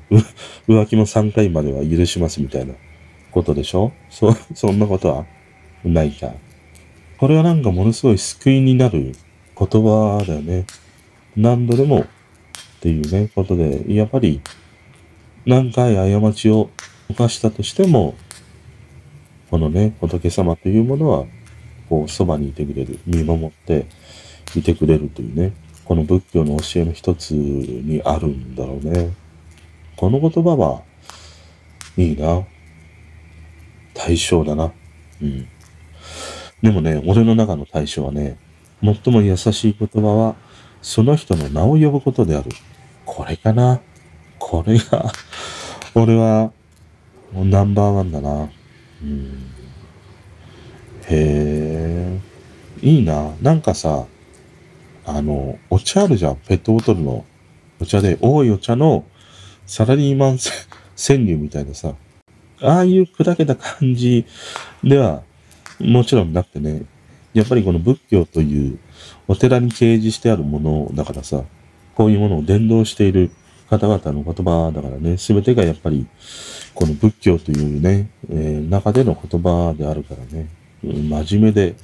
[0.68, 2.76] 浮気も3回までは許しますみたいな
[3.32, 3.92] ことでしょ？
[4.10, 5.26] そ、そんなことは
[5.84, 6.32] ないか。
[7.18, 9.14] これはなんかものすごい救いになる
[9.58, 10.66] 言葉だよね。
[11.36, 12.06] 何度でも
[12.80, 14.42] っていうね、ことで、やっぱり
[15.46, 16.70] 何回過ちを
[17.10, 18.16] 犯したとしても、
[19.50, 21.26] このね、仏様というものは、
[21.90, 23.86] こう、そばにいてくれる、見守って
[24.56, 25.52] いてくれるというね、
[25.84, 29.12] この仏教の教えの一つにあるんだろうね。
[29.98, 30.84] この言葉は、
[31.98, 32.46] いいな。
[33.94, 34.72] 対象だな。
[35.22, 35.48] うん。
[36.62, 38.38] でもね、俺の中の対象はね、
[38.82, 40.36] 最も優しい言葉は、
[40.82, 42.50] その人の名を呼ぶことである。
[43.12, 43.82] これかな？
[44.38, 45.12] これが、
[45.96, 46.52] 俺は、
[47.34, 48.50] ナンバーワンだな。
[49.02, 49.52] うん。
[51.08, 52.20] へえ。
[52.84, 53.34] いいな。
[53.42, 54.06] なんかさ、
[55.06, 56.36] あの、お茶あるじゃん。
[56.36, 57.26] ペットボトルの
[57.82, 59.04] お茶で、多いお茶の
[59.66, 60.38] サラリーマン
[60.96, 61.96] 川柳みたいなさ、
[62.62, 64.26] ああいう砕けた感じ
[64.84, 65.24] では
[65.80, 66.84] もちろんなくてね、
[67.34, 68.78] やっぱりこの仏教という
[69.28, 71.44] お寺に掲示してあるものだからさ、
[72.00, 73.30] こういうものを伝道している
[73.70, 76.08] 方々の言葉だからね、すべてがやっぱり、
[76.74, 80.48] この仏教というね、えー、中での言葉であるからね、
[80.82, 81.76] 真面目で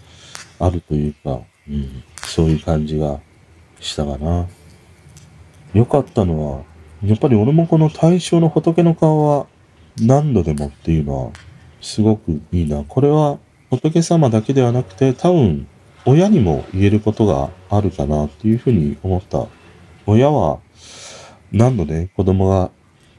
[0.58, 3.20] あるというか、うん、そういう感じが
[3.82, 4.48] したかな。
[5.74, 6.64] 良かったのは、
[7.04, 9.48] やっぱり俺もこの大正の仏の顔は
[10.02, 11.32] 何度でもっていうのは
[11.82, 12.86] すごくいいな。
[12.88, 13.38] これは
[13.70, 15.68] 仏様だけではなくて多分
[16.06, 19.48] 親にも言えることがあるかなっていうふうに思った。
[20.08, 20.60] 親は
[21.52, 22.72] 何度ね、子供が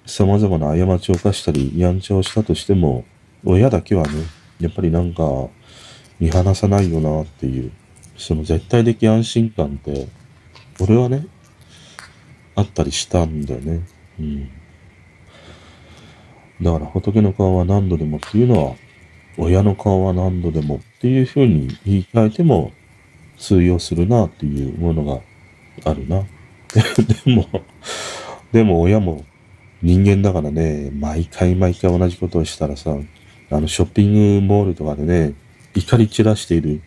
[0.04, 3.04] 様々な過ちを犯したり、やんちゃをしたとしても、
[3.44, 4.24] 親だけはね、
[4.60, 5.48] やっぱりなんか
[6.20, 7.72] 見放さないよなっていう、
[8.16, 10.06] その絶対的安心感って、
[10.80, 11.26] 俺はね、
[12.54, 13.80] あったりしたんだよね。
[14.20, 14.50] うん。
[16.62, 18.76] だから仏の顔は何度でもっていうのは、
[19.38, 22.72] 親の顔は何度でもっていうふうに言い換えても
[23.36, 25.20] 通用するなっていうものが
[25.90, 26.24] あるな。
[27.24, 27.46] でも、
[28.52, 29.24] でも親も
[29.82, 32.96] 人間だからね、毎回毎回同じことをしたらさ、
[33.50, 35.34] あのショッピングモールとかでね、
[35.74, 36.82] 怒り散らしている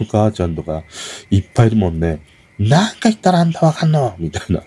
[0.00, 0.84] お母ちゃんとか
[1.30, 2.20] いっぱいいるもんね。
[2.58, 4.14] なんか言ったらあんたわかんの？
[4.18, 4.62] みたいな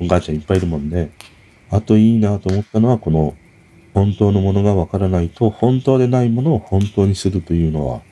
[0.00, 1.10] お母ちゃんいっぱいいるもんね。
[1.70, 3.34] あといいなと思ったのはこの
[3.94, 8.02] 本当のものがわからないと、本当でないものを本当にするというのは、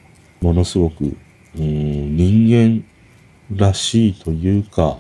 [0.41, 2.85] ものすごく、うん、人
[3.51, 4.99] 間らしいというか、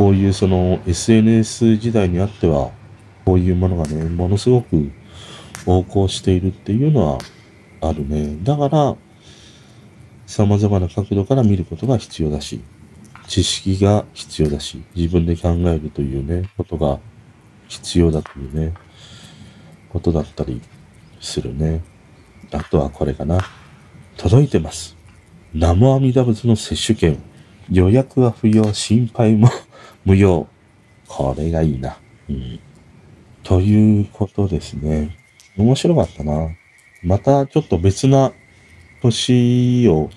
[0.00, 2.70] こういうその SNS 時代にあっては、
[3.26, 4.90] こういうものがね、ものすごく
[5.66, 7.18] 横行しているっていうのは
[7.82, 8.38] あるね。
[8.42, 8.96] だから、
[10.26, 12.62] 様々な角度から見ることが必要だし、
[13.28, 16.98] 知識が必要だし、自分で考えるというね、ことが
[17.68, 18.72] 必要だというね。
[19.90, 20.62] ことだったり
[21.20, 21.82] するね。
[22.52, 23.38] あとはこれかな。
[24.16, 24.96] 届いてます。
[25.52, 27.22] 南無阿弥陀仏の接種券。
[27.70, 29.50] 予約は不要、心配も
[30.04, 30.46] 無用。
[31.08, 31.98] これがいいな。
[32.28, 32.60] うん。
[33.42, 35.16] ということですね。
[35.56, 36.48] 面白かったな。
[37.02, 38.32] またちょっと別な
[39.02, 40.10] 年を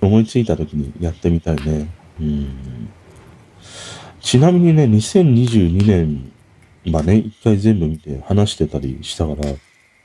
[0.00, 1.88] 思いついた時にやってみたいね。
[2.20, 2.88] うん。
[4.20, 6.32] ちなみにね、2022年
[6.86, 9.54] まあね、一回全部見て話してたりしたから、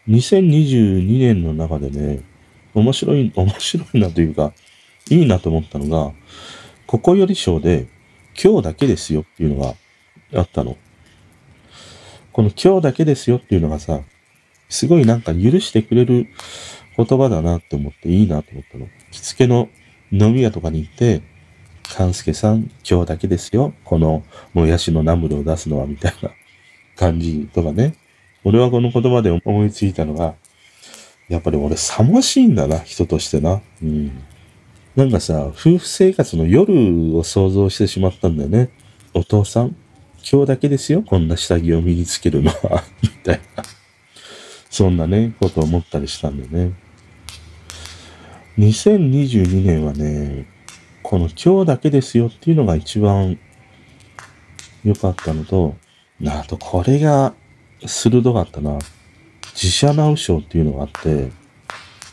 [0.08, 2.24] 2022年の中でね、
[2.74, 4.52] 面白い、面白いなというか、
[5.10, 6.12] いいなと思ったのが、
[6.88, 7.88] ここより賞で、
[8.42, 9.76] 今日だけですよっていうのが
[10.40, 10.78] あったの。
[12.32, 14.02] この今日だけですよっていうのがさ、
[14.70, 16.28] すごいなんか許してくれる
[16.96, 18.88] 言葉だなって思っていいなと思ったの。
[19.12, 19.70] 着付けの
[20.12, 21.22] 飲み屋とかに行って、
[21.96, 23.74] 勘介さん、今日だけですよ。
[23.84, 26.32] このもやしのナムルを出すのはみたいな。
[27.02, 27.96] 感じとかね。
[28.44, 30.36] 俺はこの言葉で思いついたのが、
[31.30, 33.62] やっぱり俺、さもしいんだな、人としてな。
[33.82, 34.24] うん。
[34.96, 38.72] なんかさ、夫婦生活の夜を想像してしまったんだよね。
[39.14, 39.76] お父さん、
[40.30, 43.64] 今日だけですよ、こんな下着を身につけるのは、 みたいな。
[44.70, 46.74] そんなね、ことを思ったりしたんだよね。
[48.60, 50.46] 2022年はね、
[51.04, 53.40] この今日だけですよっていうのが一番
[54.84, 55.78] 良かったのと、
[56.26, 57.34] あと、これが
[57.86, 58.78] 鋭かったな。
[59.54, 61.32] 自社直賞っていうのがあって、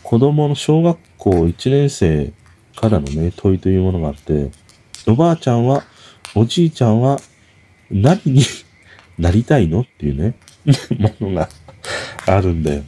[0.04, 2.32] 子供の小学校1年生
[2.78, 4.50] からのね、問いというものがあって、
[5.08, 5.82] おばあちゃんは、
[6.36, 7.18] おじいちゃんは
[7.90, 8.42] 何に
[9.18, 10.34] なりたいのっていうね、
[10.96, 11.48] ものが
[12.26, 12.82] あるんだよ。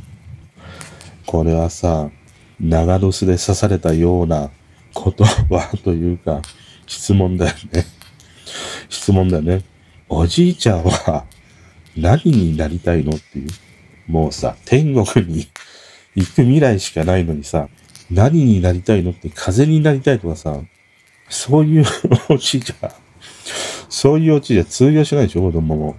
[1.26, 2.09] これはさ、
[2.61, 4.50] 長ロスで刺されたような
[4.94, 6.40] 言葉というか、
[6.87, 7.85] 質問だよね。
[8.88, 9.64] 質問だよね。
[10.09, 11.24] おじいちゃんは
[11.96, 13.49] 何になりたいのっていう。
[14.07, 15.49] もうさ、天国に
[16.14, 17.68] 行く未来しかないのにさ、
[18.11, 20.61] 何になりたいのって風になりたいとかさ、
[21.28, 21.84] そういう
[22.28, 22.92] オチじゃ、
[23.88, 25.96] そういうオチじゃ通用しないでしょ、子供も。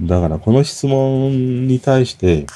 [0.00, 2.46] だからこの質問に対して、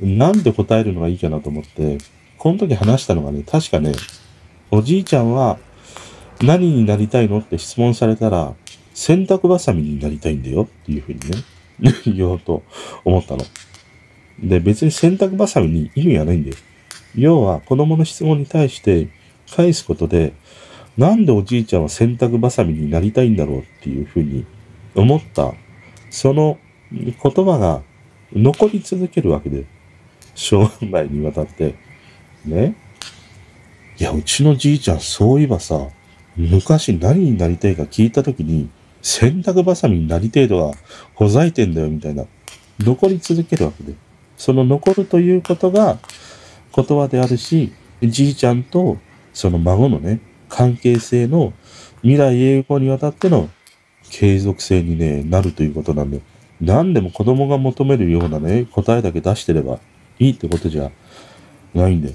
[0.00, 1.98] なんで答えるのがいいかなと思って、
[2.38, 3.92] この時話したのがね、確かね、
[4.70, 5.58] おじいちゃんは
[6.40, 8.54] 何になりたいのって質問されたら、
[8.94, 12.62] 洗濯バサミになりたいんだよっていうふうにね、 言おうと
[13.04, 13.44] 思ったの。
[14.40, 16.56] で、別に洗濯バサミに意味はないんだよ。
[17.14, 19.08] 要は子供の質問に対して
[19.54, 20.32] 返すことで、
[20.96, 24.44] なんでおじいちゃんは洗濯バサミになりたいんだろうっていうふうに
[24.94, 25.54] 思った、
[26.10, 26.58] その
[26.90, 27.82] 言葉が
[28.32, 29.64] 残り続けるわけで、
[30.34, 31.74] 生涯にわたって。
[32.44, 32.74] ね？
[33.98, 35.88] いや、うちのじいちゃんそういえばさ、
[36.36, 38.70] 昔何になりたいか聞いたときに、
[39.02, 40.74] 洗濯バサミになりてえとは、
[41.14, 42.24] ほざいてんだよみたいな、
[42.78, 43.94] 残り続けるわけで。
[44.36, 45.98] その残るということが
[46.74, 48.98] 言葉であるし、じいちゃんと
[49.32, 51.52] その孫のね、関係性の
[52.02, 53.48] 未来永劫にわたっての
[54.10, 56.20] 継続性にね、なるということなんで、
[56.60, 59.78] 何でも子供が求めるようなね、答えだけ出してれば
[60.18, 60.90] いいってことじゃ
[61.74, 62.14] ないんで、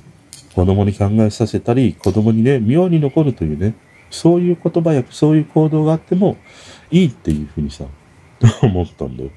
[0.56, 3.76] 子供に考えさせたり、子供にね、妙に残るというね、
[4.10, 6.38] そういう言葉やそういう行動があっても
[6.92, 7.86] いいっていうふうにさ、
[8.62, 9.30] 思ったんだよ。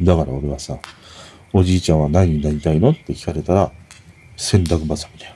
[0.00, 0.78] だから俺はさ、
[1.52, 3.72] おじいちゃんは何になりたいのって聞かれたら、
[4.38, 5.34] 洗濯バサミだよ。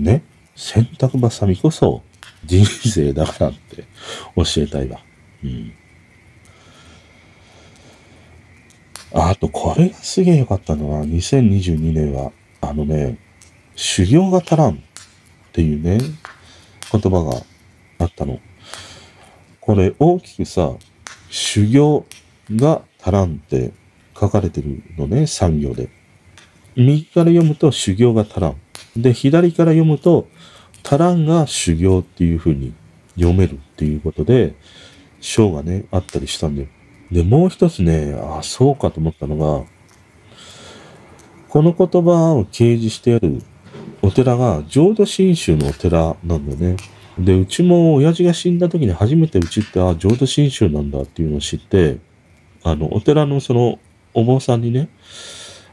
[0.00, 0.22] ね？
[0.56, 2.02] 洗濯バサミこそ
[2.44, 3.84] 人生だからって
[4.34, 5.00] 教えたいわ。
[5.44, 5.72] うん。
[9.14, 13.16] あと、これがすげえ良かったのは、2022年は、あのね、
[13.76, 14.76] 修行が足らんっ
[15.52, 15.98] ていうね、
[16.90, 17.42] 言葉が
[17.98, 18.40] あったの。
[19.60, 20.74] これ大きくさ、
[21.30, 22.04] 修行
[22.50, 23.72] が足らんって
[24.18, 25.95] 書かれてるのね、産業で。
[26.76, 28.56] 右から読むと修行が足らん。
[28.96, 30.28] で、左から読むと、
[30.84, 32.72] 足らんが修行っていう風に
[33.16, 34.54] 読めるっていうことで、
[35.20, 36.68] 章がね、あったりしたんだよ。
[37.10, 39.66] で、もう一つね、あ、そうかと思ったのが、
[41.48, 43.42] この言葉を掲示してある
[44.02, 46.76] お寺が浄土真宗のお寺なんだよね。
[47.18, 51.98] で、うちも親父が死んだ時に初めてうちって、あ、浄土真宗なんだっていうのを知って、
[52.62, 53.78] あの、お寺のその
[54.12, 54.90] お坊さんにね、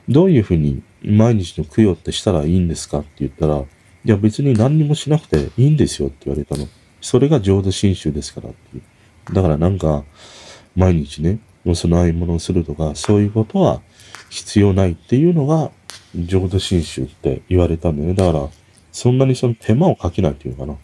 [0.08, 3.66] どういうふうに毎日の供養ってしたらいいんですかって言ったら、い
[4.06, 6.68] や別に何にもしなくていいんですよって言われたの。
[7.01, 9.34] それが浄土真宗ですからっていう。
[9.34, 10.04] だからなんか、
[10.76, 13.82] 毎日ね、お供え物をするとか、そういうことは
[14.30, 15.72] 必要ないっていうのが、
[16.16, 18.14] 浄土真宗って言われたんだよね。
[18.14, 18.49] だから、
[18.91, 20.76] そんなにその手間をかけないっていうかな。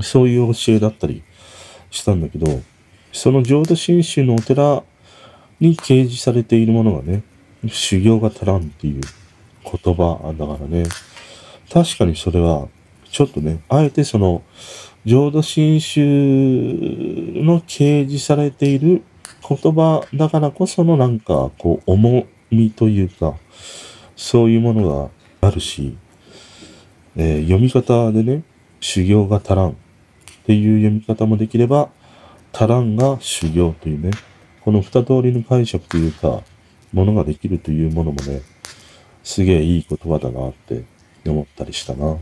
[0.00, 1.22] そういう教えだったり
[1.90, 2.60] したんだけど、
[3.12, 4.84] その浄土真宗のお寺
[5.60, 7.22] に掲示されているものがね、
[7.66, 9.00] 修行が足らんっていう
[9.70, 10.84] 言葉だからね、
[11.72, 12.68] 確かにそれは、
[13.10, 14.42] ちょっとね、あえてその、
[15.04, 16.00] 浄土真宗
[17.42, 19.02] の掲示されている
[19.48, 23.36] 言葉だからこそのなんか、こう、重みというか、
[24.16, 25.10] そういうもの
[25.40, 25.96] があるし、
[27.16, 28.42] えー、読み方でね、
[28.80, 29.74] 修行が足らんっ
[30.46, 31.90] ていう読み方もできれば、
[32.52, 34.10] 足らんが修行というね、
[34.62, 36.42] この二通りの解釈というか、
[36.92, 38.40] ものができるというものもね、
[39.28, 40.84] すげえいい言葉だなって
[41.26, 42.16] 思ったりしたな。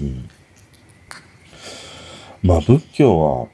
[0.00, 0.30] うん。
[2.44, 3.48] まあ仏教は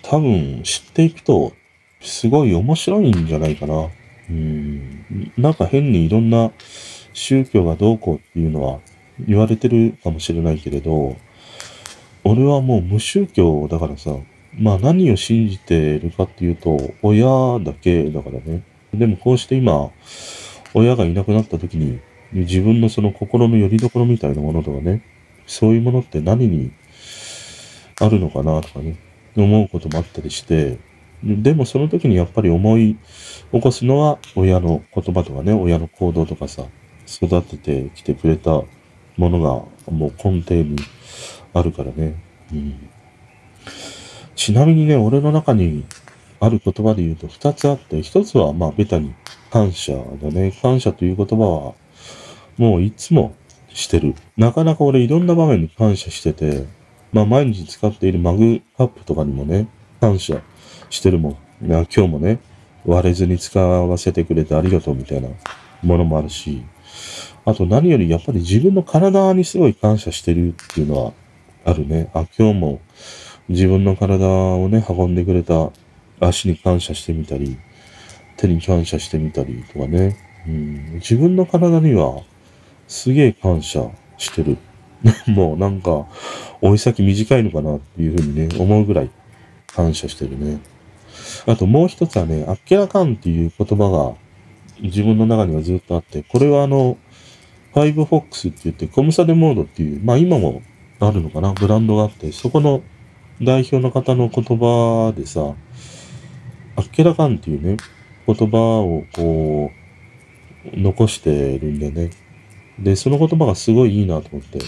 [0.00, 1.52] 多分知っていくと
[2.00, 3.90] すごい面白いんじゃないかな。
[4.30, 5.04] うん。
[5.36, 6.52] なんか変にいろんな
[7.12, 8.80] 宗教がどうこうっていうのは
[9.20, 11.14] 言われてるかもしれないけれど、
[12.24, 14.16] 俺はもう無宗教だからさ、
[14.54, 17.26] まあ何を信じてるかっていうと、親
[17.62, 18.62] だけだからね。
[18.94, 19.90] でもこうして今、
[20.72, 22.00] 親がいなくなった時に、
[22.32, 25.02] 自分のその心の拠り所みたいなものとかね、
[25.46, 26.72] そういうものって何に
[28.00, 28.96] あるのかなとかね、
[29.36, 30.78] 思うこともあったりして、
[31.22, 32.96] でもその時にやっぱり思い
[33.52, 36.64] 起こすのは親の言葉とかね、親の行動とかさ、
[37.06, 38.62] 育ててきてくれた
[39.16, 40.76] ものがもう根底に
[41.52, 42.14] あるからね。
[42.52, 42.88] うん、
[44.34, 45.84] ちなみにね、俺の中に
[46.40, 49.14] ある言葉で言うと二つあって、一つはまあベタに
[49.50, 50.52] 感謝だね。
[50.62, 51.74] 感謝という言葉は
[52.62, 53.34] もういつも
[53.70, 54.14] してる。
[54.36, 56.64] なかなか俺いろんな場面に感謝してて、
[57.12, 59.66] まあ毎日使っているマグカップとかにもね、
[60.00, 60.40] 感謝
[60.88, 61.36] してるもん。
[61.60, 62.38] 今日もね、
[62.86, 65.28] 割れずに使わせてくれてありがとうみたいな
[65.82, 66.62] ものもあるし、
[67.44, 71.12] あと何よりやっぱり自分の体にすごい感謝してるっていうのは
[71.64, 72.12] あるね。
[72.14, 72.80] あ、今日も
[73.48, 75.72] 自分の体をね、運んでくれた
[76.20, 77.58] 足に感謝してみたり、
[78.36, 80.16] 手に感謝してみたりとかね。
[80.44, 82.22] うん、自分の体には
[82.92, 84.58] すげえ感謝してる。
[85.26, 86.06] もうなんか、
[86.60, 89.10] 追い先短いのかなっていうふうにね、思うぐらい
[89.66, 90.60] 感謝してるね。
[91.46, 94.14] あともう一つはね、あっけらかんっていう言葉が
[94.86, 96.98] 自分の中にはずっとあって、これはあの、
[97.72, 100.60] ファイブフォックスって言って、コムサデモードっていう、まあ今も
[101.00, 102.82] あるのかな、ブランドがあって、そこの
[103.40, 105.54] 代表の方の言葉でさ、
[106.76, 107.78] あっけらかんっていうね、
[108.26, 109.70] 言葉をこ
[110.74, 112.10] う、残してるんでね。
[112.78, 114.60] で、その言葉がすごいいいなと思って、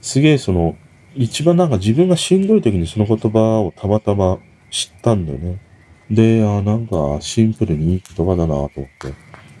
[0.00, 0.76] すげえその、
[1.14, 4.38] 一番なんか自分がしんどい時にその言葉をたまたま
[4.70, 5.60] 知ったんだよね。
[6.10, 8.88] で、あなんかシンプルにいい言葉だなと思って。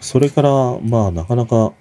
[0.00, 1.72] それから、まあなかなか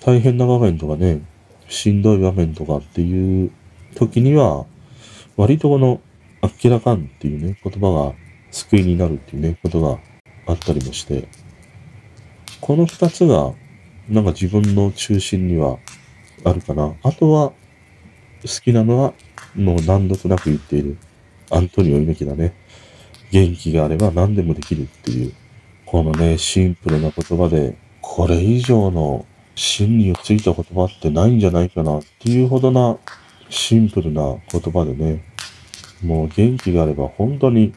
[0.00, 1.22] 大変な場面とかね、
[1.68, 3.50] しんどい場面とかっていう
[3.94, 4.66] 時には、
[5.36, 6.00] 割とこの、
[6.42, 8.14] あっけらかんっていうね、言葉が
[8.50, 9.98] 救いになるっていうね、ことが
[10.46, 11.28] あったりもして、
[12.60, 13.52] この二つが、
[14.10, 15.78] なんか自分の中心には
[16.44, 16.94] あるかな。
[17.02, 17.52] あとは、
[18.42, 19.14] 好きなのは、
[19.54, 20.98] もう何度となく言っている、
[21.50, 22.54] アントニオ猪木だね。
[23.30, 25.32] 元気があれば何でもできるっていう、
[25.86, 32.98] このね、シンプルな言葉で、これ以上の真理をついた言葉ってないんじゃないかなっていうほどな
[33.48, 35.22] シンプルな言葉でね、
[36.02, 37.74] もう元気があれば本当に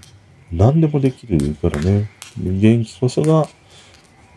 [0.52, 3.48] 何でもできるからね、元気こそが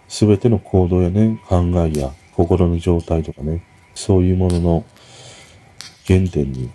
[0.09, 3.63] 全ての行動やね、考えや心の状態とかね、
[3.95, 4.85] そういうものの
[6.07, 6.71] 原点に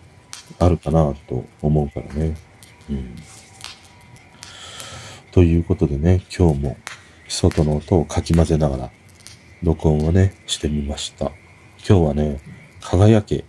[0.59, 2.35] あるかなと思うからね。
[2.89, 3.15] うん。
[5.31, 6.77] ということでね、今日も
[7.27, 8.91] 外の音をかき混ぜながら
[9.63, 11.31] 録音をね、してみました。
[11.87, 12.39] 今日はね、
[12.81, 13.45] 輝け、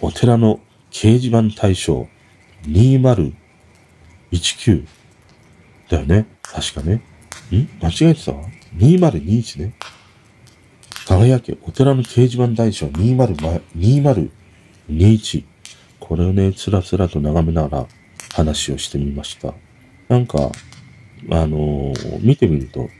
[0.00, 0.60] お寺の
[0.90, 2.06] 掲示板大賞
[2.62, 3.34] 2019
[5.88, 6.26] だよね。
[6.42, 7.02] 確かね。
[7.50, 7.68] ん？
[7.82, 8.55] 間違えてた？
[8.76, 9.74] 2021ね。
[11.06, 15.44] 輝け、お寺の掲示板大賞2021。
[16.00, 17.86] これをね、つらつらと眺めながら
[18.34, 19.54] 話をしてみました。
[20.08, 20.50] なんか、
[21.30, 22.90] あのー、見てみると、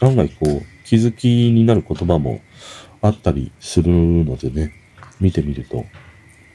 [0.00, 2.42] 案外こう、気づきになる言葉も
[3.00, 4.74] あったりするのでね、
[5.20, 5.86] 見てみると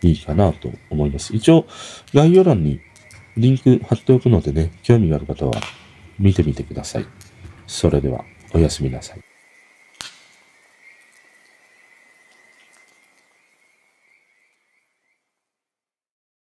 [0.02, 1.36] いいかなと思います。
[1.36, 1.66] 一応、
[2.14, 2.80] 概要欄に
[3.36, 5.54] リンク貼っておくのでね、興味がある方は
[6.20, 7.06] 見てみてください。
[7.66, 9.27] それでは、おやすみなさい。